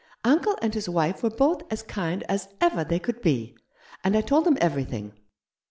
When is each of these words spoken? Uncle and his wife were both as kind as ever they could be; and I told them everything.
Uncle 0.23 0.57
and 0.63 0.73
his 0.73 0.89
wife 0.89 1.21
were 1.21 1.29
both 1.29 1.61
as 1.71 1.83
kind 1.83 2.23
as 2.23 2.47
ever 2.59 2.83
they 2.83 2.97
could 2.97 3.21
be; 3.21 3.55
and 4.03 4.17
I 4.17 4.21
told 4.21 4.45
them 4.45 4.57
everything. 4.59 5.13